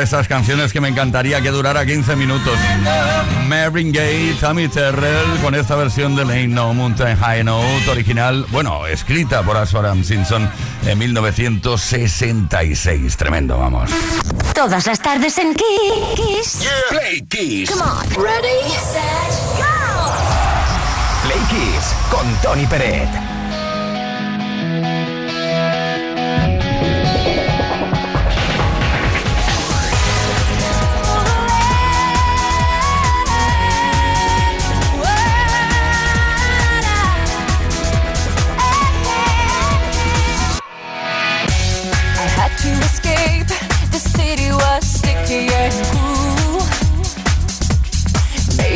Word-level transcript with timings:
de 0.00 0.04
esas 0.04 0.28
canciones 0.28 0.72
que 0.72 0.80
me 0.80 0.88
encantaría 0.88 1.42
que 1.42 1.50
durara 1.50 1.84
15 1.84 2.16
minutos. 2.16 2.54
Marvin 3.48 3.92
Gaye, 3.92 4.34
Tammy 4.40 4.66
Terrell, 4.66 5.28
con 5.42 5.54
esta 5.54 5.76
versión 5.76 6.16
de 6.16 6.22
Ain't 6.22 6.54
No 6.54 6.72
Mountain 6.72 7.18
High 7.18 7.44
Note 7.44 7.90
original, 7.90 8.46
bueno, 8.50 8.86
escrita 8.86 9.42
por 9.42 9.58
Aswaram 9.58 10.02
Simpson 10.02 10.50
en 10.86 10.98
1966. 10.98 13.14
Tremendo, 13.18 13.58
vamos. 13.58 13.90
Todas 14.54 14.86
las 14.86 15.00
tardes 15.00 15.36
en 15.36 15.54
Kiss. 15.54 16.60
Yeah. 16.60 16.70
Play 16.88 17.20
Kiss. 17.28 17.70
Come 17.70 17.82
on. 17.82 17.98
Ready, 18.24 18.70
set, 18.70 19.02
go. 19.58 20.14
Play 21.24 21.40
Kiss 21.50 21.94
con 22.10 22.24
Tony 22.42 22.66
Peret. 22.66 23.29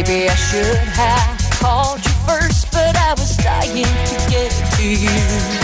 Maybe 0.06 0.28
I 0.28 0.34
should 0.34 0.76
have 0.76 1.50
called 1.60 2.04
you 2.04 2.12
first, 2.26 2.70
but 2.72 2.94
I 2.94 3.12
was 3.12 3.38
dying 3.38 3.84
to 3.84 4.31
get 4.31 4.50
to 4.76 4.84
you. 4.84 5.63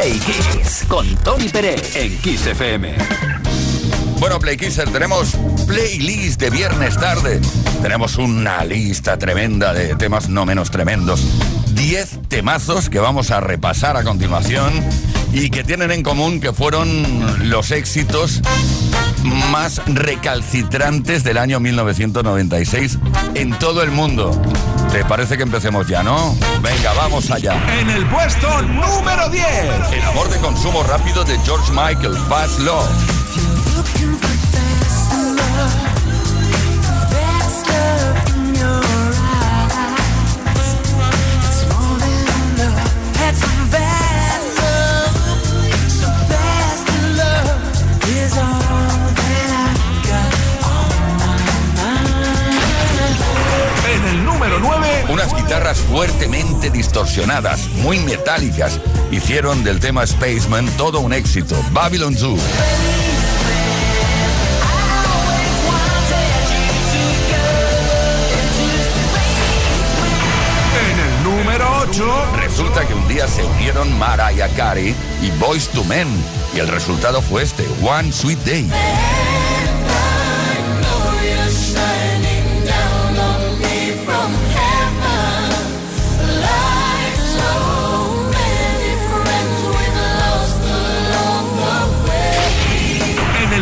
Play 0.00 0.20
con 0.86 1.16
Tony 1.16 1.48
Pérez 1.48 1.96
en 1.96 2.16
Kiss 2.18 2.46
FM. 2.46 2.94
Bueno, 4.20 4.38
Play 4.38 4.56
Kisser, 4.56 4.88
tenemos 4.90 5.36
playlist 5.66 6.40
de 6.40 6.50
viernes 6.50 6.96
tarde. 6.96 7.40
Tenemos 7.82 8.16
una 8.16 8.64
lista 8.64 9.18
tremenda 9.18 9.72
de 9.72 9.96
temas 9.96 10.28
no 10.28 10.46
menos 10.46 10.70
tremendos. 10.70 11.20
Diez 11.72 12.20
temazos 12.28 12.88
que 12.88 13.00
vamos 13.00 13.32
a 13.32 13.40
repasar 13.40 13.96
a 13.96 14.04
continuación 14.04 14.72
y 15.32 15.50
que 15.50 15.64
tienen 15.64 15.90
en 15.90 16.04
común 16.04 16.40
que 16.40 16.52
fueron 16.52 17.50
los 17.50 17.72
éxitos 17.72 18.40
más 19.50 19.82
recalcitrantes 19.86 21.24
del 21.24 21.38
año 21.38 21.58
1996 21.58 22.98
en 23.34 23.58
todo 23.58 23.82
el 23.82 23.90
mundo. 23.90 24.30
¿Te 24.92 25.04
parece 25.04 25.36
que 25.36 25.42
empecemos 25.42 25.86
ya, 25.86 26.02
no? 26.02 26.34
Venga, 26.62 26.92
vamos 26.94 27.30
allá. 27.30 27.54
En 27.78 27.90
el 27.90 28.06
puesto 28.06 28.62
número 28.62 29.28
10. 29.28 29.44
El 29.92 30.02
amor 30.02 30.28
de 30.30 30.38
consumo 30.38 30.82
rápido 30.82 31.24
de 31.24 31.38
George 31.40 31.70
Michael, 31.72 32.16
Fast 32.28 32.58
Love. 32.60 33.17
Fuertemente 55.76 56.70
distorsionadas, 56.70 57.68
muy 57.82 57.98
metálicas, 57.98 58.80
hicieron 59.10 59.62
del 59.64 59.80
tema 59.80 60.06
Spaceman 60.06 60.66
todo 60.78 61.00
un 61.00 61.12
éxito. 61.12 61.54
Babylon 61.72 62.16
Zoo. 62.16 62.38
En 70.90 70.98
el 70.98 71.22
número 71.22 71.80
8. 71.90 72.26
Resulta 72.36 72.86
que 72.86 72.94
un 72.94 73.06
día 73.06 73.28
se 73.28 73.44
unieron 73.44 73.98
Mariah 73.98 74.48
Carey 74.56 74.94
y 75.20 75.30
Boys 75.32 75.68
to 75.68 75.84
Men, 75.84 76.08
y 76.54 76.60
el 76.60 76.68
resultado 76.68 77.20
fue 77.20 77.42
este, 77.42 77.66
One 77.82 78.10
Sweet 78.10 78.38
Day. 78.44 78.70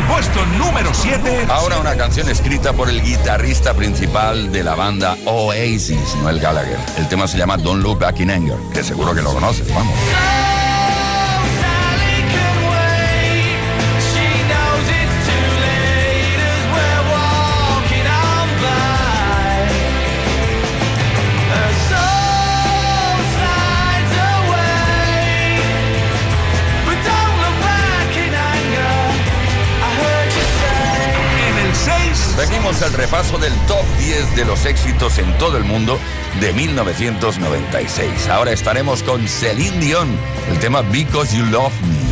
Puesto 0.09 0.45
número 0.59 0.93
7. 0.93 1.47
Ahora 1.49 1.79
una 1.79 1.97
canción 1.97 2.29
escrita 2.29 2.73
por 2.73 2.89
el 2.89 3.03
guitarrista 3.03 3.75
principal 3.75 4.53
de 4.53 4.63
la 4.63 4.75
banda 4.75 5.17
Oasis, 5.25 6.15
Noel 6.23 6.41
Gallagher. 6.41 6.79
El 6.99 7.09
tema 7.09 7.27
se 7.27 7.39
llama 7.39 7.57
Don't 7.57 7.83
Look 7.83 7.99
Back 7.99 8.21
in 8.21 8.31
Anger, 8.31 8.59
que 8.73 8.83
seguro 8.83 9.15
que 9.15 9.23
lo 9.23 9.33
conoces, 9.33 9.73
vamos. 9.75 9.95
6. 32.37 32.49
Seguimos 32.49 32.83
el 32.83 32.93
repaso 32.93 33.39
del 33.39 33.53
top 33.67 33.85
10 33.99 34.37
de 34.37 34.45
los 34.45 34.65
éxitos 34.67 35.19
en 35.19 35.37
todo 35.39 35.57
el 35.57 35.65
mundo 35.65 35.99
de 36.41 36.53
1996. 36.53 38.29
Ahora 38.29 38.53
estaremos 38.53 39.03
con 39.03 39.27
Celine 39.27 39.79
Dion, 39.79 40.09
el 40.51 40.59
tema 40.59 40.83
Because 40.83 41.37
You 41.37 41.47
Love 41.47 41.73
me. 41.83 42.07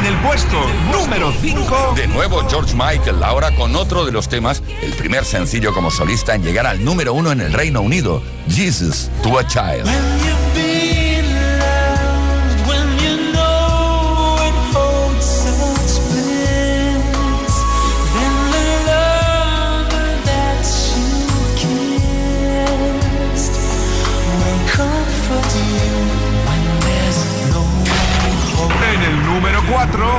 En 0.00 0.06
el 0.06 0.16
puesto 0.20 0.56
número 1.10 1.32
5. 1.40 1.94
De 1.96 2.06
nuevo 2.06 2.40
George 2.48 2.72
Michael, 2.72 3.24
ahora 3.24 3.52
con 3.56 3.74
otro 3.74 4.04
de 4.06 4.12
los 4.12 4.28
temas, 4.28 4.62
el 4.80 4.92
primer 4.92 5.24
sencillo 5.24 5.74
como 5.74 5.90
solista 5.90 6.36
en 6.36 6.42
llegar 6.44 6.68
al 6.68 6.84
número 6.84 7.14
uno 7.14 7.32
en 7.32 7.40
el 7.40 7.52
Reino 7.52 7.80
Unido, 7.80 8.22
Jesus 8.48 9.10
to 9.20 9.36
a 9.36 9.44
Child. 9.44 10.29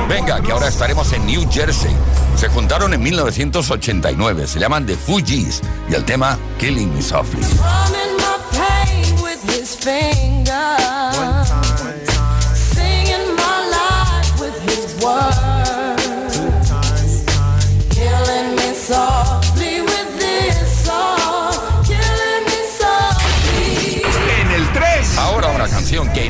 Venga, 0.08 0.40
que 0.40 0.52
ahora 0.52 0.68
estaremos 0.68 1.12
en 1.12 1.24
New 1.26 1.48
Jersey. 1.50 1.94
Se 2.36 2.48
juntaron 2.48 2.94
en 2.94 3.02
1989, 3.02 4.46
se 4.46 4.58
llaman 4.58 4.86
The 4.86 4.96
Fugees 4.96 5.62
y 5.88 5.94
el 5.94 6.04
tema 6.04 6.38
Killing 6.58 6.92
Me 6.94 7.02
Softly. 7.02 7.42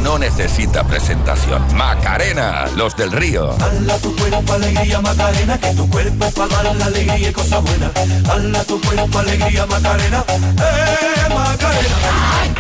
No 0.03 0.19
necesita 0.19 0.85
presentación. 0.85 1.63
Macarena, 1.77 2.67
los 2.77 2.97
del 2.97 3.13
río. 3.13 3.55
Dala 3.59 3.99
tu 3.99 4.15
cuerpo 4.17 4.53
alegría 4.53 5.01
Macarena, 5.01 5.59
que 5.59 5.75
tu 5.75 5.89
cuerpo 5.89 6.25
es 6.25 6.35
para 6.35 6.63
dar 6.63 6.77
la 6.77 6.87
alegría 6.87 7.29
y 7.29 7.33
cosas 7.33 7.63
buenas. 7.63 7.91
Dala 8.23 8.65
tu 8.65 8.81
cuerpo 8.81 9.19
alegría 9.19 9.67
Macarena, 9.67 10.25
eh 10.29 11.35
Macarena. 11.35 12.53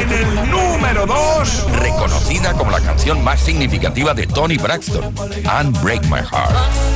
En 0.00 0.12
el 0.12 0.50
número 0.50 1.06
2. 1.06 1.72
Reconocida 1.72 2.52
como 2.54 2.70
la 2.70 2.80
canción 2.80 3.22
más 3.24 3.40
significativa 3.40 4.14
de 4.14 4.26
Tony 4.26 4.56
Braxton, 4.56 5.14
Unbreak 5.60 6.04
My 6.04 6.20
Heart. 6.20 6.95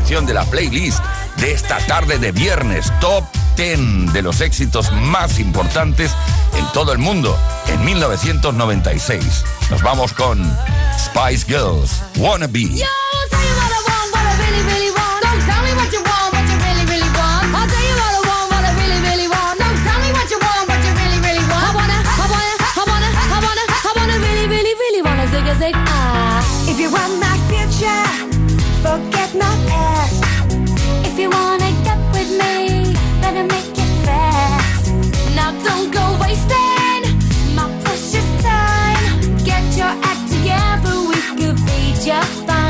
de 0.00 0.32
la 0.34 0.44
playlist 0.46 0.98
de 1.36 1.52
esta 1.52 1.78
tarde 1.86 2.18
de 2.18 2.32
viernes, 2.32 2.90
top 3.00 3.22
10 3.56 4.12
de 4.14 4.22
los 4.22 4.40
éxitos 4.40 4.90
más 4.92 5.38
importantes 5.38 6.10
en 6.56 6.66
todo 6.72 6.92
el 6.92 6.98
mundo 6.98 7.38
en 7.68 7.84
1996. 7.84 9.44
Nos 9.70 9.82
vamos 9.82 10.14
con 10.14 10.42
Spice 10.98 11.44
Girls, 11.46 12.00
Wanna 12.16 12.46
Be. 12.46 12.82
just 42.10 42.44
fine. 42.44 42.69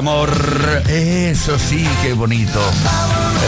Amor. 0.00 0.30
Eso 0.88 1.58
sí, 1.58 1.86
qué 2.02 2.14
bonito. 2.14 2.58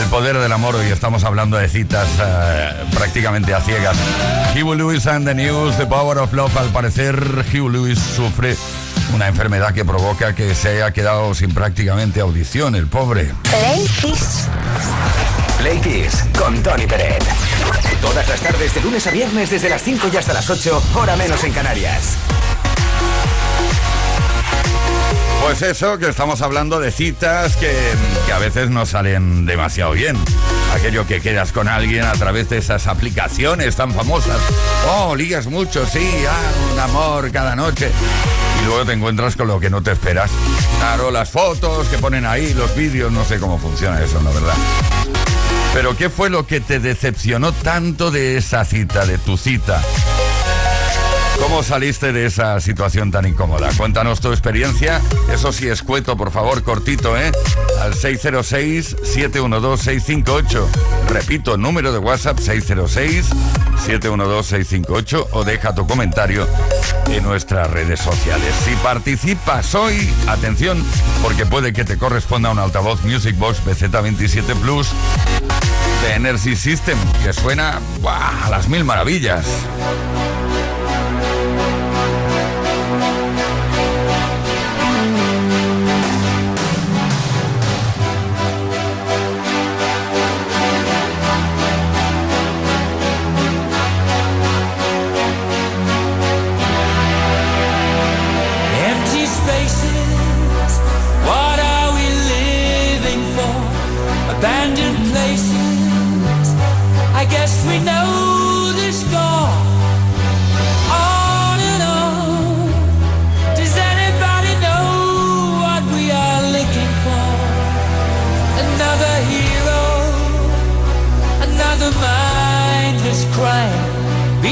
El 0.03 0.07
poder 0.11 0.37
del 0.37 0.53
amor. 0.53 0.75
Hoy 0.75 0.85
estamos 0.89 1.25
hablando 1.25 1.57
de 1.57 1.67
citas 1.67 2.07
eh, 2.21 2.73
prácticamente 2.95 3.55
a 3.55 3.61
ciegas. 3.63 3.97
Hugh 4.55 4.75
Lewis 4.75 5.07
and 5.07 5.27
the 5.27 5.35
News, 5.35 5.79
The 5.79 5.87
Power 5.87 6.19
of 6.19 6.31
Love. 6.35 6.55
Al 6.59 6.69
parecer, 6.69 7.17
Hugh 7.55 7.71
Lewis 7.71 7.99
sufre 7.99 8.55
una 9.15 9.29
enfermedad 9.29 9.73
que 9.73 9.87
provoca 9.87 10.35
que 10.35 10.55
se 10.55 10.69
haya 10.69 10.91
quedado 10.93 11.35
sin 11.35 11.55
prácticamente 11.55 12.21
audición, 12.21 12.75
el 12.75 12.87
pobre. 12.87 13.31
Play 13.45 13.89
Kiss. 14.03 14.47
Play 15.57 15.79
Kiss 15.81 16.23
con 16.39 16.63
Tony 16.63 16.87
Peret. 16.87 17.25
Todas 18.03 18.29
las 18.29 18.41
tardes 18.43 18.75
de 18.75 18.81
lunes 18.83 19.07
a 19.07 19.11
viernes 19.11 19.49
desde 19.49 19.71
las 19.71 19.81
5 19.81 20.11
y 20.13 20.17
hasta 20.19 20.35
las 20.35 20.51
8, 20.51 20.83
hora 20.97 21.17
menos 21.17 21.43
en 21.45 21.53
Canarias. 21.53 22.19
Pues 25.43 25.61
eso, 25.63 25.99
que 25.99 26.09
estamos 26.09 26.41
hablando 26.41 26.79
de 26.79 26.91
citas 26.91 27.57
que, 27.57 27.71
a 28.33 28.39
veces 28.39 28.71
no 28.71 28.87
salen 28.87 29.45
demasiado 29.45 29.93
bien. 29.93 30.17
Aquello 30.73 31.07
que 31.07 31.21
quedas 31.21 31.53
con 31.53 31.69
alguien 31.69 32.05
a 32.05 32.13
través 32.13 32.49
de 32.49 32.59
esas 32.59 32.87
aplicaciones 32.87 33.77
tan 33.77 33.93
famosas. 33.93 34.39
Oh, 34.89 35.15
ligas 35.15 35.49
mucho, 35.49 35.85
sí, 35.85 36.09
ah, 36.29 36.73
un 36.73 36.79
amor 36.79 37.31
cada 37.33 37.57
noche. 37.57 37.91
Y 38.63 38.67
luego 38.67 38.87
te 38.87 38.93
encuentras 38.93 39.37
con 39.37 39.49
lo 39.49 39.61
que 39.61 39.69
no 39.69 39.83
te 39.83 39.91
esperas. 39.93 40.31
Claro, 40.79 41.11
las 41.11 41.31
fotos 41.31 41.89
que 41.89 41.99
ponen 41.99 42.25
ahí, 42.25 42.55
los 42.55 42.75
vídeos, 42.75 43.13
no 43.13 43.25
sé 43.25 43.39
cómo 43.39 43.59
funciona 43.59 44.03
eso, 44.03 44.23
la 44.23 44.31
verdad. 44.31 44.55
Pero 45.75 45.97
¿qué 45.97 46.09
fue 46.09 46.31
lo 46.31 46.47
que 46.47 46.61
te 46.61 46.79
decepcionó 46.79 47.53
tanto 47.53 48.11
de 48.11 48.37
esa 48.37 48.65
cita, 48.65 49.05
de 49.07 49.19
tu 49.19 49.37
cita? 49.37 49.83
¿Cómo 51.41 51.63
saliste 51.63 52.13
de 52.13 52.27
esa 52.27 52.61
situación 52.61 53.11
tan 53.11 53.27
incómoda? 53.27 53.71
Cuéntanos 53.77 54.21
tu 54.21 54.31
experiencia. 54.31 55.01
Eso 55.33 55.53
sí, 55.53 55.69
escueto, 55.69 56.17
por 56.17 56.31
favor, 56.31 56.63
cortito, 56.63 57.17
¿eh? 57.17 57.33
Al 57.81 57.95
606-712-658. 57.95 60.67
Repito, 61.09 61.57
número 61.57 61.93
de 61.93 61.99
WhatsApp 61.99 62.39
606-712-658 62.39 65.27
o 65.33 65.45
deja 65.45 65.75
tu 65.75 65.87
comentario 65.87 66.47
en 67.09 67.23
nuestras 67.25 67.71
redes 67.71 68.01
sociales. 68.01 68.55
Si 68.65 68.75
participas 68.77 69.75
hoy, 69.75 70.09
atención, 70.29 70.83
porque 71.23 71.47
puede 71.47 71.73
que 71.73 71.85
te 71.85 71.97
corresponda 71.99 72.51
un 72.51 72.59
altavoz 72.59 73.03
Music 73.05 73.37
Box 73.39 73.65
BZ27 73.65 74.55
Plus 74.61 74.89
de 76.03 76.15
Energy 76.15 76.57
System, 76.57 76.99
que 77.23 77.33
suena 77.33 77.81
¡buah! 78.01 78.47
a 78.47 78.51
las 78.51 78.69
mil 78.69 78.85
maravillas. 78.85 79.47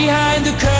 Behind 0.00 0.46
the 0.46 0.52
curtain 0.52 0.79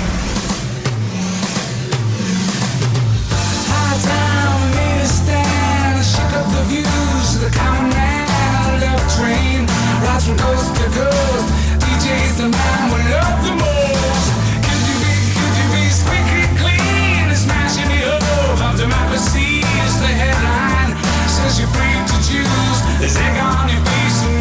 the 6.61 6.67
views 6.67 7.41
of 7.41 7.43
I 7.43 7.49
Conrad 7.57 8.81
Love 8.85 9.03
Train 9.17 9.65
rides 10.05 10.25
from 10.27 10.37
coast 10.37 10.69
to 10.77 10.85
coast. 10.93 11.47
DJs 11.81 12.37
the 12.37 12.49
man 12.49 12.81
we 12.93 13.01
love 13.09 13.37
the 13.49 13.55
most. 13.57 14.27
Could 14.65 14.81
you 14.89 14.97
be, 15.01 15.15
could 15.37 15.53
you 15.57 15.67
be 15.73 15.83
squeaky 15.89 16.43
clean 16.61 17.33
and 17.33 17.37
smashing 17.37 17.89
the 17.89 18.01
up. 18.13 18.61
of 18.61 18.77
democracy? 18.77 19.65
Is 19.65 19.95
the 20.05 20.11
headline 20.21 20.93
says 21.25 21.57
you're 21.57 21.73
free 21.73 21.97
to 22.11 22.17
choose. 22.29 22.77
There's 22.99 23.17
egg 23.17 23.37
on 23.41 23.69
your 23.69 23.81
face. 23.81 24.40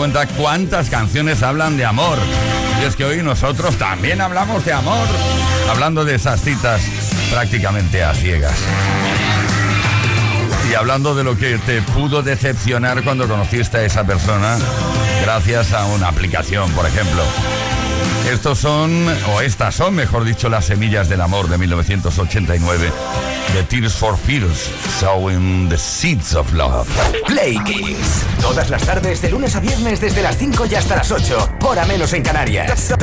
Cuenta 0.00 0.26
cuántas 0.26 0.88
canciones 0.88 1.42
hablan 1.42 1.76
de 1.76 1.84
amor. 1.84 2.16
Y 2.80 2.86
es 2.86 2.96
que 2.96 3.04
hoy 3.04 3.22
nosotros 3.22 3.76
también 3.76 4.22
hablamos 4.22 4.64
de 4.64 4.72
amor, 4.72 5.06
hablando 5.70 6.06
de 6.06 6.14
esas 6.14 6.40
citas 6.40 6.80
prácticamente 7.30 8.02
a 8.02 8.14
ciegas. 8.14 8.56
Y 10.70 10.74
hablando 10.74 11.14
de 11.14 11.22
lo 11.22 11.36
que 11.36 11.58
te 11.58 11.82
pudo 11.82 12.22
decepcionar 12.22 13.04
cuando 13.04 13.28
conociste 13.28 13.76
a 13.76 13.82
esa 13.82 14.04
persona 14.04 14.56
gracias 15.20 15.74
a 15.74 15.84
una 15.84 16.08
aplicación, 16.08 16.70
por 16.72 16.86
ejemplo. 16.86 17.22
Estos 18.30 18.58
son, 18.58 19.06
o 19.34 19.40
estas 19.40 19.74
son, 19.74 19.94
mejor 19.94 20.24
dicho, 20.24 20.48
las 20.48 20.66
semillas 20.66 21.08
del 21.08 21.20
amor 21.20 21.48
de 21.48 21.58
1989 21.58 22.90
de 23.54 23.62
Tears 23.64 23.94
for 23.94 24.16
Fears, 24.16 24.70
Sowing 25.00 25.68
the 25.68 25.76
Seeds 25.76 26.34
of 26.34 26.52
Love. 26.52 26.88
Play 27.26 27.58
Kiss. 27.64 28.24
Todas 28.40 28.70
las 28.70 28.82
tardes, 28.82 29.20
de 29.22 29.30
lunes 29.30 29.56
a 29.56 29.60
viernes, 29.60 30.00
desde 30.00 30.22
las 30.22 30.36
5 30.36 30.66
y 30.70 30.74
hasta 30.74 30.96
las 30.96 31.10
8. 31.10 31.56
Hora 31.62 31.84
menos 31.84 32.12
en 32.12 32.22
Canarias. 32.22 32.94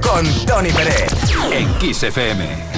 Con 0.00 0.46
Tony 0.46 0.70
Pérez. 0.70 1.12
En 1.52 1.74
Kiss 1.74 2.04
FM. 2.04 2.77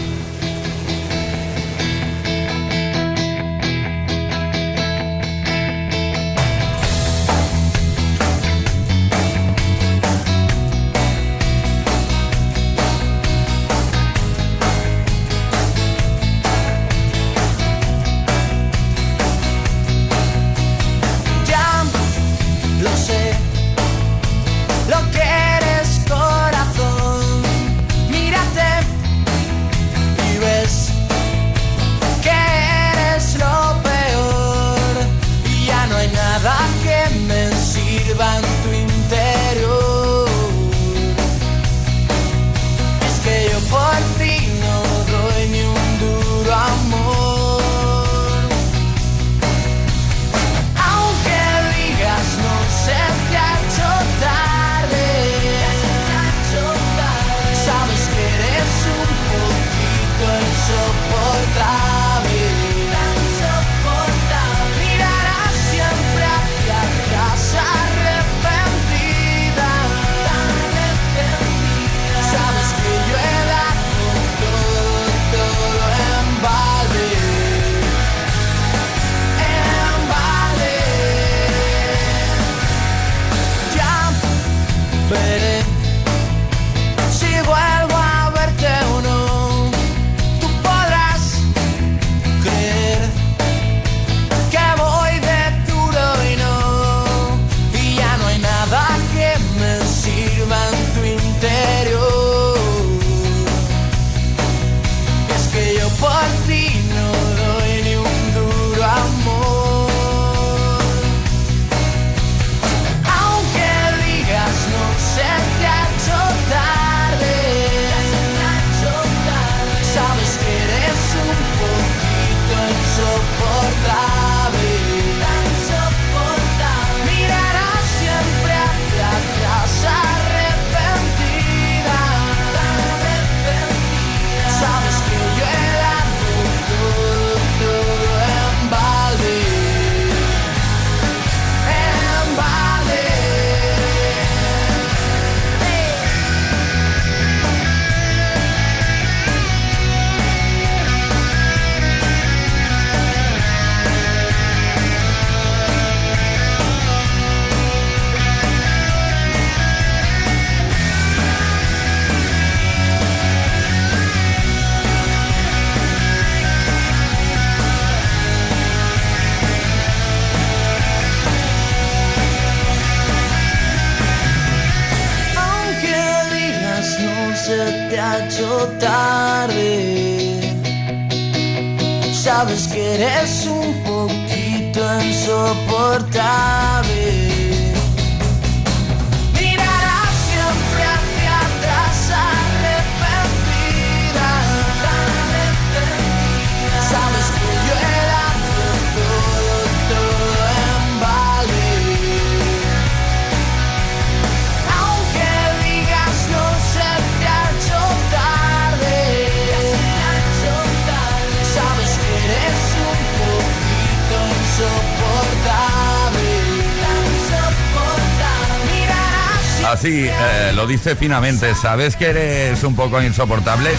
Así 219.81 220.07
eh, 220.07 220.53
lo 220.55 220.67
dice 220.67 220.95
finamente. 220.95 221.55
¿Sabes 221.55 221.97
que 221.97 222.11
eres 222.11 222.63
un 222.65 222.77
poco 222.77 223.01
insoportable? 223.01 223.71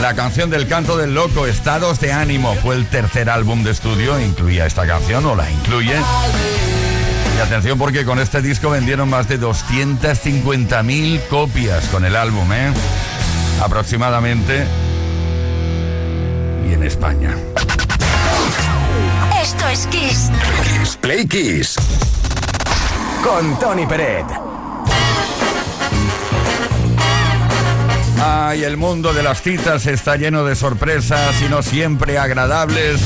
La 0.00 0.14
canción 0.14 0.48
del 0.48 0.68
canto 0.68 0.96
del 0.96 1.12
loco, 1.12 1.48
Estados 1.48 1.98
de 1.98 2.12
Ánimo, 2.12 2.54
fue 2.54 2.76
el 2.76 2.86
tercer 2.86 3.28
álbum 3.28 3.64
de 3.64 3.72
estudio. 3.72 4.20
Incluía 4.20 4.64
esta 4.64 4.86
canción 4.86 5.26
o 5.26 5.34
la 5.34 5.50
incluye. 5.50 5.96
Y 7.36 7.40
atención 7.40 7.76
porque 7.80 8.04
con 8.04 8.20
este 8.20 8.42
disco 8.42 8.70
vendieron 8.70 9.10
más 9.10 9.26
de 9.26 9.40
250.000 9.40 11.26
copias 11.26 11.84
con 11.86 12.04
el 12.04 12.14
álbum, 12.14 12.52
¿eh? 12.52 12.72
Aproximadamente. 13.60 14.64
Y 16.64 16.74
en 16.74 16.84
España. 16.84 17.34
Esto 19.42 19.66
es 19.66 19.88
Kiss. 19.88 20.30
Play 21.00 21.26
Kiss. 21.26 21.74
Con 23.24 23.58
Tony 23.58 23.84
Peret. 23.84 24.53
Ay, 28.22 28.64
el 28.64 28.76
mundo 28.76 29.12
de 29.12 29.22
las 29.22 29.42
citas 29.42 29.86
está 29.86 30.16
lleno 30.16 30.44
de 30.44 30.54
sorpresas 30.54 31.40
y 31.42 31.48
no 31.48 31.62
siempre 31.62 32.18
agradables. 32.18 33.00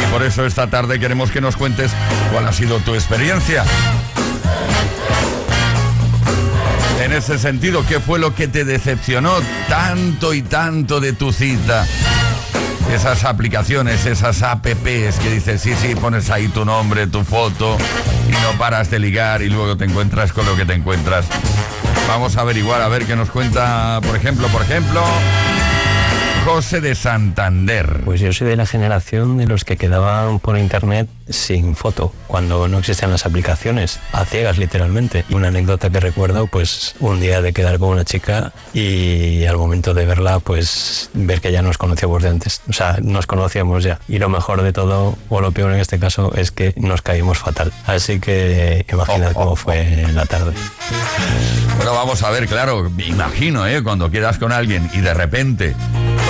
Y 0.00 0.12
por 0.12 0.22
eso 0.22 0.44
esta 0.44 0.68
tarde 0.68 0.98
queremos 0.98 1.30
que 1.30 1.40
nos 1.40 1.56
cuentes 1.56 1.92
cuál 2.32 2.48
ha 2.48 2.52
sido 2.52 2.78
tu 2.80 2.94
experiencia. 2.94 3.64
En 7.02 7.12
ese 7.12 7.38
sentido, 7.38 7.84
¿qué 7.86 8.00
fue 8.00 8.18
lo 8.18 8.34
que 8.34 8.48
te 8.48 8.64
decepcionó 8.64 9.32
tanto 9.68 10.34
y 10.34 10.42
tanto 10.42 11.00
de 11.00 11.12
tu 11.12 11.32
cita? 11.32 11.84
Esas 12.92 13.24
aplicaciones, 13.24 14.06
esas 14.06 14.42
apps 14.42 14.76
que 14.84 15.30
dices, 15.30 15.60
sí, 15.60 15.72
sí, 15.80 15.94
pones 15.94 16.30
ahí 16.30 16.48
tu 16.48 16.64
nombre, 16.64 17.06
tu 17.06 17.24
foto 17.24 17.76
y 18.28 18.32
no 18.32 18.58
paras 18.58 18.90
de 18.90 18.98
ligar 18.98 19.42
y 19.42 19.48
luego 19.48 19.76
te 19.76 19.84
encuentras 19.84 20.32
con 20.32 20.46
lo 20.46 20.56
que 20.56 20.64
te 20.64 20.74
encuentras. 20.74 21.26
Vamos 22.12 22.36
a 22.36 22.42
averiguar, 22.42 22.82
a 22.82 22.88
ver 22.88 23.06
qué 23.06 23.16
nos 23.16 23.30
cuenta, 23.30 23.98
por 24.02 24.14
ejemplo, 24.14 24.46
por 24.48 24.60
ejemplo, 24.60 25.02
José 26.44 26.80
de 26.80 26.94
Santander. 26.96 28.00
Pues 28.04 28.20
yo 28.20 28.32
soy 28.32 28.48
de 28.48 28.56
la 28.56 28.66
generación 28.66 29.38
de 29.38 29.46
los 29.46 29.64
que 29.64 29.76
quedaban 29.76 30.40
por 30.40 30.58
internet 30.58 31.08
sin 31.28 31.76
foto, 31.76 32.12
cuando 32.26 32.66
no 32.68 32.78
existían 32.78 33.10
las 33.10 33.26
aplicaciones, 33.26 34.00
a 34.12 34.24
ciegas 34.24 34.58
literalmente. 34.58 35.24
Una 35.30 35.48
anécdota 35.48 35.88
que 35.88 36.00
recuerdo, 36.00 36.48
pues 36.48 36.96
un 36.98 37.20
día 37.20 37.40
de 37.42 37.52
quedar 37.52 37.78
con 37.78 37.90
una 37.90 38.04
chica 38.04 38.52
y 38.74 39.44
al 39.44 39.56
momento 39.56 39.94
de 39.94 40.04
verla, 40.04 40.40
pues 40.40 41.10
ver 41.14 41.40
que 41.40 41.52
ya 41.52 41.62
nos 41.62 41.78
conocíamos 41.78 42.22
de 42.22 42.30
antes. 42.30 42.60
O 42.68 42.72
sea, 42.72 42.98
nos 43.00 43.26
conocíamos 43.26 43.84
ya. 43.84 44.00
Y 44.08 44.18
lo 44.18 44.28
mejor 44.28 44.62
de 44.62 44.72
todo, 44.72 45.16
o 45.28 45.40
lo 45.40 45.52
peor 45.52 45.72
en 45.72 45.80
este 45.80 45.98
caso, 45.98 46.32
es 46.34 46.50
que 46.50 46.74
nos 46.76 47.02
caímos 47.02 47.38
fatal. 47.38 47.72
Así 47.86 48.20
que 48.20 48.84
imaginad 48.92 49.32
Oh, 49.34 49.40
oh, 49.40 49.44
cómo 49.44 49.56
fue 49.56 50.06
la 50.12 50.26
tarde. 50.26 50.52
Bueno, 51.76 51.94
vamos 51.94 52.22
a 52.22 52.30
ver, 52.30 52.46
claro, 52.46 52.90
me 52.90 53.06
imagino, 53.06 53.66
¿eh? 53.66 53.82
Cuando 53.82 54.10
quedas 54.10 54.38
con 54.38 54.52
alguien 54.52 54.90
y 54.92 55.00
de 55.00 55.14
repente, 55.14 55.74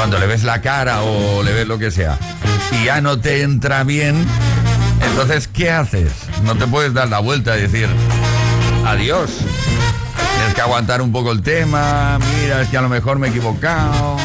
cuando 0.02 0.18
le 0.18 0.26
ves 0.26 0.42
la 0.42 0.60
cara 0.60 1.02
o 1.02 1.44
le 1.44 1.52
ves 1.52 1.68
lo 1.68 1.78
que 1.78 1.92
sea, 1.92 2.18
y 2.72 2.86
ya 2.86 3.00
no 3.00 3.20
te 3.20 3.42
entra 3.42 3.84
bien, 3.84 4.26
entonces, 5.00 5.46
¿qué 5.46 5.70
haces? 5.70 6.10
No 6.42 6.56
te 6.56 6.66
puedes 6.66 6.92
dar 6.92 7.08
la 7.08 7.20
vuelta 7.20 7.56
y 7.56 7.62
decir, 7.62 7.88
adiós. 8.84 9.30
Tienes 10.34 10.54
que 10.56 10.60
aguantar 10.60 11.02
un 11.02 11.12
poco 11.12 11.30
el 11.30 11.42
tema, 11.42 12.18
mira, 12.18 12.62
es 12.62 12.68
que 12.68 12.76
a 12.78 12.82
lo 12.82 12.88
mejor 12.88 13.20
me 13.20 13.28
he 13.28 13.30
equivocado. 13.30 14.16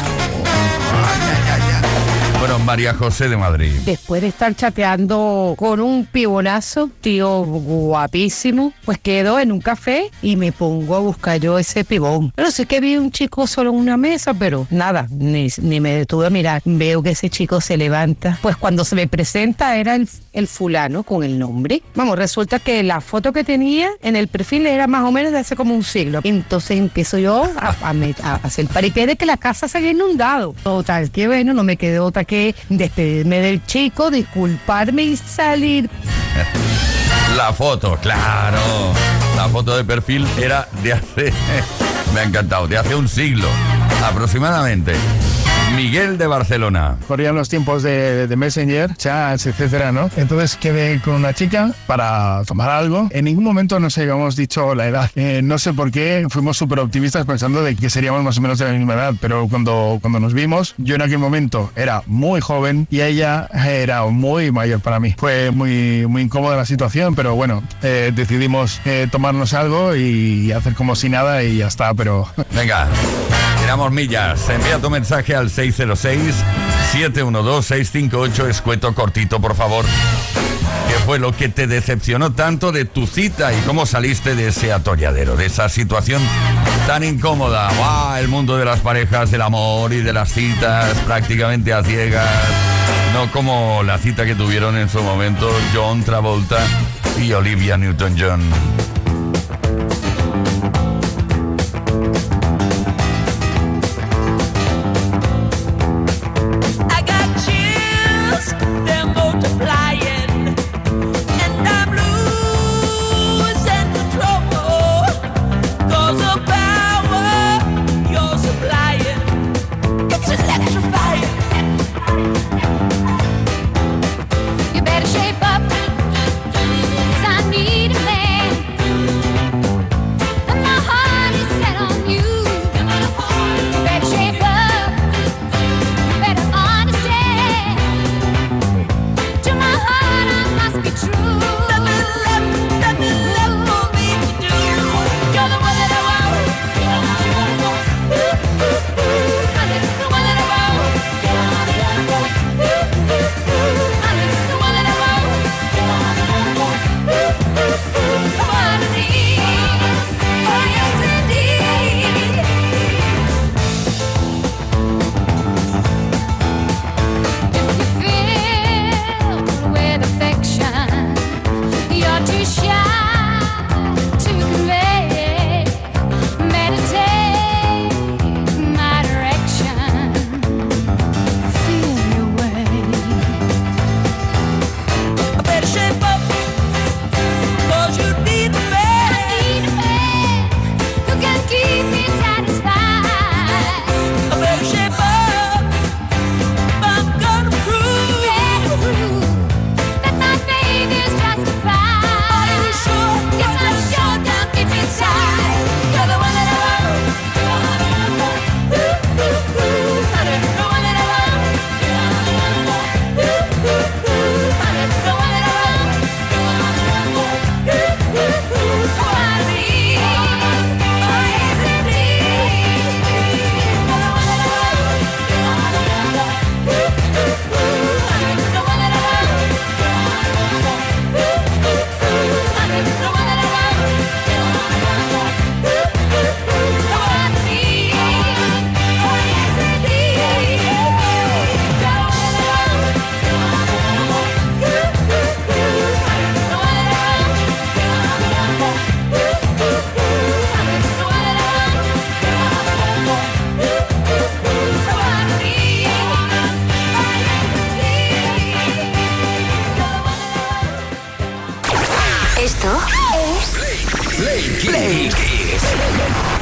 Bueno, 2.40 2.60
María 2.60 2.94
José 2.94 3.28
de 3.28 3.36
Madrid. 3.36 3.72
Después 3.84 4.22
de 4.22 4.28
estar 4.28 4.54
chateando 4.54 5.54
con 5.58 5.80
un 5.80 6.06
pibonazo, 6.06 6.88
tío 7.00 7.42
guapísimo, 7.42 8.72
pues 8.84 8.98
quedo 8.98 9.40
en 9.40 9.50
un 9.50 9.60
café 9.60 10.12
y 10.22 10.36
me 10.36 10.52
pongo 10.52 10.94
a 10.94 11.00
buscar 11.00 11.40
yo 11.40 11.58
ese 11.58 11.84
pibón. 11.84 12.32
Pero 12.36 12.52
sé 12.52 12.66
que 12.66 12.80
vi 12.80 12.96
un 12.96 13.10
chico 13.10 13.48
solo 13.48 13.70
en 13.70 13.76
una 13.76 13.96
mesa, 13.96 14.34
pero 14.34 14.68
nada, 14.70 15.08
ni, 15.10 15.48
ni 15.60 15.80
me 15.80 15.90
detuve 15.90 16.28
a 16.28 16.30
mirar. 16.30 16.62
Veo 16.64 17.02
que 17.02 17.10
ese 17.10 17.28
chico 17.28 17.60
se 17.60 17.76
levanta. 17.76 18.38
Pues 18.40 18.56
cuando 18.56 18.84
se 18.84 18.94
me 18.94 19.08
presenta 19.08 19.76
era 19.76 19.96
el, 19.96 20.08
el 20.32 20.46
fulano 20.46 21.02
con 21.02 21.24
el 21.24 21.40
nombre. 21.40 21.82
Vamos, 21.96 22.16
resulta 22.16 22.60
que 22.60 22.84
la 22.84 23.00
foto 23.00 23.32
que 23.32 23.42
tenía 23.42 23.90
en 24.00 24.14
el 24.14 24.28
perfil 24.28 24.64
era 24.68 24.86
más 24.86 25.02
o 25.02 25.10
menos 25.10 25.32
de 25.32 25.38
hace 25.38 25.56
como 25.56 25.74
un 25.74 25.82
siglo. 25.82 26.20
Entonces 26.22 26.78
empiezo 26.78 27.18
yo 27.18 27.50
a, 27.56 27.74
a 27.82 27.94
a 28.22 28.34
hacer 28.36 28.68
paripé 28.68 29.08
de 29.08 29.16
que 29.16 29.26
la 29.26 29.38
casa 29.38 29.66
se 29.66 29.78
había 29.78 29.90
inundado. 29.90 30.54
Total, 30.62 31.10
que 31.10 31.26
bueno, 31.26 31.52
no 31.52 31.64
me 31.64 31.76
quedó 31.76 32.04
otra 32.04 32.27
que 32.28 32.54
despedirme 32.68 33.40
del 33.40 33.64
chico, 33.66 34.10
disculparme 34.10 35.02
y 35.02 35.16
salir. 35.16 35.90
La 37.36 37.52
foto, 37.52 37.98
claro. 38.00 38.92
La 39.34 39.48
foto 39.48 39.76
de 39.76 39.82
perfil 39.82 40.26
era 40.40 40.68
de 40.82 40.92
hace, 40.92 41.32
me 42.14 42.20
ha 42.20 42.22
encantado, 42.24 42.68
de 42.68 42.78
hace 42.78 42.94
un 42.94 43.08
siglo 43.08 43.48
aproximadamente. 44.04 44.94
Miguel 45.76 46.18
de 46.18 46.26
Barcelona. 46.26 46.96
Corrían 47.06 47.34
los 47.34 47.48
tiempos 47.48 47.82
de, 47.82 48.26
de 48.26 48.36
Messenger, 48.36 48.94
chats, 48.96 49.46
etcétera, 49.46 49.92
¿no? 49.92 50.10
Entonces 50.16 50.56
quedé 50.56 51.00
con 51.00 51.14
una 51.14 51.32
chica 51.32 51.72
para 51.86 52.42
tomar 52.46 52.70
algo. 52.70 53.08
En 53.10 53.24
ningún 53.24 53.44
momento 53.44 53.78
nos 53.78 53.96
habíamos 53.98 54.36
dicho 54.36 54.74
la 54.74 54.88
edad. 54.88 55.10
Eh, 55.14 55.40
no 55.42 55.58
sé 55.58 55.72
por 55.72 55.90
qué, 55.90 56.26
fuimos 56.28 56.56
súper 56.56 56.80
optimistas 56.80 57.26
pensando 57.26 57.62
de 57.62 57.76
que 57.76 57.90
seríamos 57.90 58.22
más 58.22 58.38
o 58.38 58.40
menos 58.40 58.58
de 58.58 58.66
la 58.66 58.72
misma 58.72 58.94
edad, 58.94 59.14
pero 59.20 59.46
cuando, 59.48 59.98
cuando 60.00 60.20
nos 60.20 60.34
vimos, 60.34 60.74
yo 60.78 60.96
en 60.96 61.02
aquel 61.02 61.18
momento 61.18 61.70
era 61.76 62.02
muy 62.06 62.40
joven 62.40 62.86
y 62.90 63.00
ella 63.00 63.48
era 63.52 64.04
muy 64.06 64.50
mayor 64.50 64.80
para 64.80 64.98
mí. 65.00 65.14
Fue 65.16 65.50
muy, 65.50 66.06
muy 66.06 66.22
incómoda 66.22 66.56
la 66.56 66.66
situación, 66.66 67.14
pero 67.14 67.34
bueno, 67.34 67.62
eh, 67.82 68.12
decidimos 68.14 68.80
eh, 68.84 69.06
tomarnos 69.10 69.54
algo 69.54 69.94
y 69.94 70.52
hacer 70.52 70.74
como 70.74 70.96
si 70.96 71.08
nada 71.08 71.42
y 71.42 71.58
ya 71.58 71.68
está, 71.68 71.94
pero... 71.94 72.26
Venga, 72.54 72.88
tiramos 73.60 73.92
millas. 73.92 74.48
Envía 74.48 74.78
tu 74.78 74.90
mensaje 74.90 75.34
al 75.34 75.50
606-712-658, 75.58 78.48
escueto 78.48 78.94
cortito, 78.94 79.40
por 79.40 79.56
favor. 79.56 79.84
¿Qué 79.84 80.94
fue 81.04 81.18
lo 81.18 81.36
que 81.36 81.48
te 81.48 81.66
decepcionó 81.66 82.32
tanto 82.32 82.70
de 82.70 82.84
tu 82.84 83.08
cita 83.08 83.52
y 83.52 83.56
cómo 83.62 83.84
saliste 83.84 84.36
de 84.36 84.46
ese 84.48 84.72
atolladero, 84.72 85.34
de 85.36 85.46
esa 85.46 85.68
situación 85.68 86.22
tan 86.86 87.02
incómoda? 87.02 87.72
¡Guau! 87.76 88.18
El 88.18 88.28
mundo 88.28 88.56
de 88.56 88.64
las 88.64 88.78
parejas, 88.80 89.32
del 89.32 89.42
amor 89.42 89.92
y 89.92 90.00
de 90.00 90.12
las 90.12 90.32
citas 90.32 90.96
prácticamente 91.06 91.72
a 91.72 91.82
ciegas. 91.82 92.28
No 93.12 93.32
como 93.32 93.82
la 93.82 93.98
cita 93.98 94.24
que 94.24 94.36
tuvieron 94.36 94.76
en 94.76 94.88
su 94.88 95.02
momento 95.02 95.50
John 95.74 96.04
Travolta 96.04 96.58
y 97.20 97.32
Olivia 97.32 97.76
Newton-John. 97.76 98.97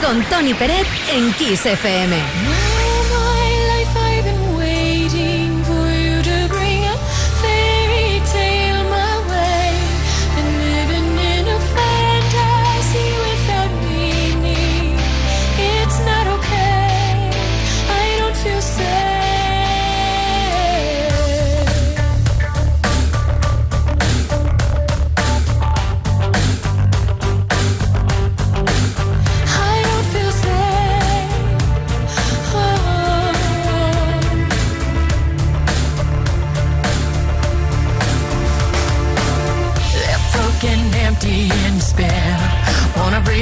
con 0.07 0.23
Tony 0.29 0.55
Peret 0.55 0.87
en 1.13 1.33
Kiss 1.35 1.67
FM. 1.67 2.76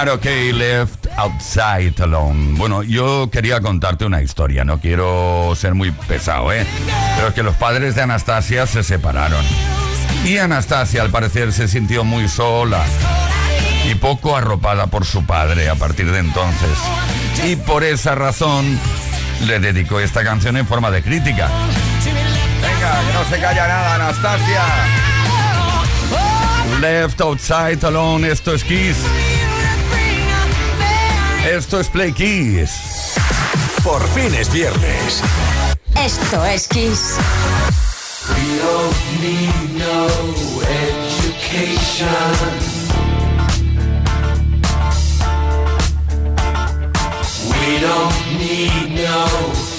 Not 0.00 0.16
Okay 0.16 0.52
Left 0.54 1.08
Outside 1.18 1.94
Alone. 2.02 2.56
Bueno, 2.56 2.82
yo 2.82 3.28
quería 3.30 3.60
contarte 3.60 4.06
una 4.06 4.22
historia, 4.22 4.64
no 4.64 4.80
quiero 4.80 5.52
ser 5.54 5.74
muy 5.74 5.90
pesado, 5.90 6.50
¿eh? 6.54 6.66
Pero 7.16 7.28
es 7.28 7.34
que 7.34 7.42
los 7.42 7.54
padres 7.56 7.94
de 7.96 8.00
Anastasia 8.00 8.66
se 8.66 8.82
separaron. 8.82 9.44
Y 10.24 10.38
Anastasia, 10.38 11.02
al 11.02 11.10
parecer, 11.10 11.52
se 11.52 11.68
sintió 11.68 12.02
muy 12.02 12.28
sola 12.28 12.82
y 13.90 13.94
poco 13.96 14.34
arropada 14.34 14.86
por 14.86 15.04
su 15.04 15.26
padre 15.26 15.68
a 15.68 15.74
partir 15.74 16.10
de 16.10 16.20
entonces. 16.20 16.78
Y 17.44 17.56
por 17.56 17.84
esa 17.84 18.14
razón 18.14 18.80
le 19.46 19.60
dedicó 19.60 20.00
esta 20.00 20.24
canción 20.24 20.56
en 20.56 20.66
forma 20.66 20.90
de 20.90 21.02
crítica. 21.02 21.50
Venga, 22.62 23.00
que 23.06 23.12
no 23.12 23.24
se 23.28 23.38
calla 23.38 23.68
nada, 23.68 23.94
Anastasia. 23.96 24.62
Left 26.80 27.20
Outside 27.20 27.86
Alone, 27.86 28.30
esto 28.30 28.54
es 28.54 28.64
Kiss. 28.64 28.96
Esto 31.46 31.80
es 31.80 31.88
Play 31.88 32.12
Kiss. 32.12 33.14
Por 33.82 34.06
fin 34.08 34.34
es 34.34 34.52
viernes. 34.52 35.22
Esto 35.96 36.44
es 36.44 36.68
Kiss. 36.68 37.16
We 38.28 38.58
don't 38.60 38.94
need 39.20 39.78
no 39.78 40.06
education. 40.84 42.06
We 47.48 47.80
don't 47.80 48.38
need 48.38 48.94
no 48.94 49.26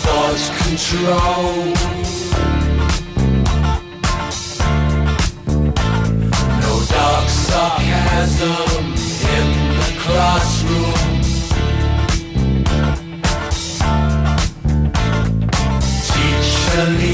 thought 0.01 0.41
control. 0.63 1.73
No 6.59 6.73
dark 6.89 7.29
sarcasm 7.29 8.93
in 9.29 9.47
the 9.77 9.91
classroom. 10.03 11.10
enemy. 16.81 17.10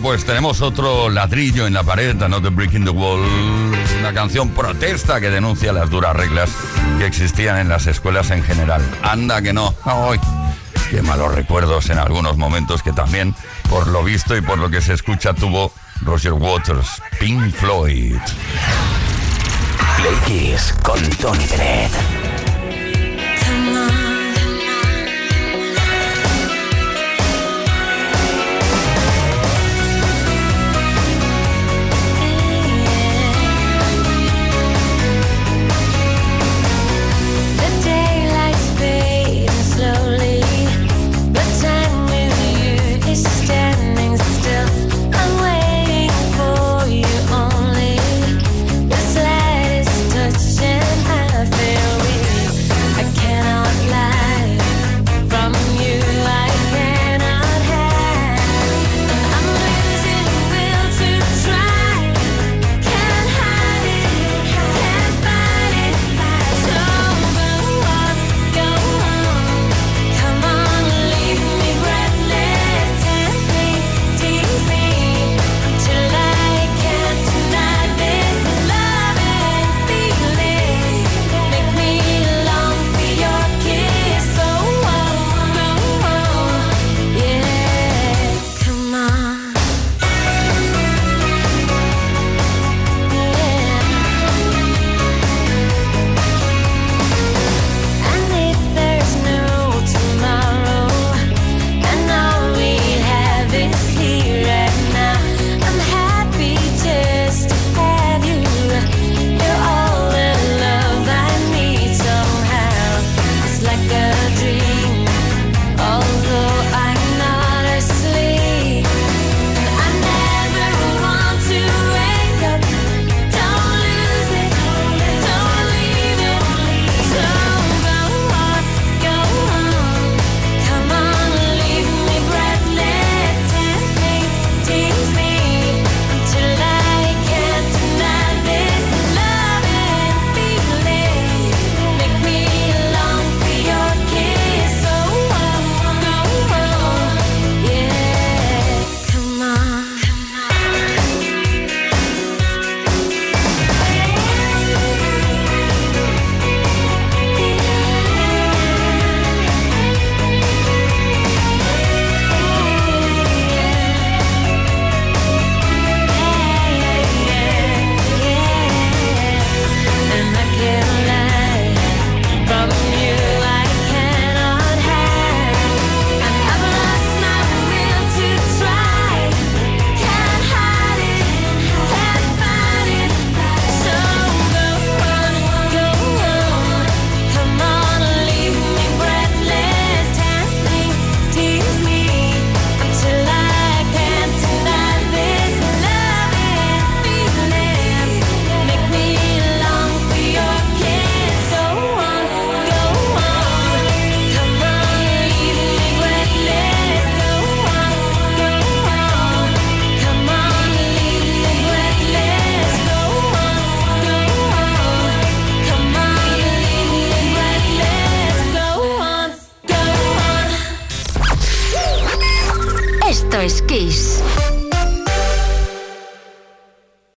Pues 0.00 0.24
tenemos 0.24 0.62
otro 0.62 1.10
ladrillo 1.10 1.66
en 1.66 1.74
la 1.74 1.82
pared, 1.82 2.20
Another 2.22 2.50
Breaking 2.50 2.84
the 2.84 2.90
Wall, 2.90 3.20
una 4.00 4.12
canción 4.14 4.48
protesta 4.48 5.20
que 5.20 5.28
denuncia 5.28 5.72
las 5.72 5.90
duras 5.90 6.16
reglas 6.16 6.50
que 6.98 7.04
existían 7.04 7.58
en 7.58 7.68
las 7.68 7.86
escuelas 7.86 8.30
en 8.30 8.42
general. 8.42 8.82
Anda 9.02 9.42
que 9.42 9.52
no, 9.52 9.74
¡ay! 9.84 10.18
Qué 10.90 11.02
malos 11.02 11.34
recuerdos 11.34 11.90
en 11.90 11.98
algunos 11.98 12.38
momentos 12.38 12.82
que 12.82 12.92
también, 12.92 13.34
por 13.68 13.86
lo 13.86 14.02
visto 14.02 14.36
y 14.36 14.40
por 14.40 14.58
lo 14.58 14.70
que 14.70 14.80
se 14.80 14.94
escucha, 14.94 15.34
tuvo 15.34 15.72
Roger 16.00 16.32
Waters, 16.32 17.02
Pink 17.20 17.52
Floyd. 17.52 18.16
Play 19.96 20.56
con 20.82 21.00
Tony 21.16 21.46
Bennett. 21.46 22.21